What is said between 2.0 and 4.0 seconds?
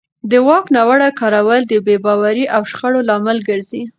باورۍ او شخړو لامل ګرځي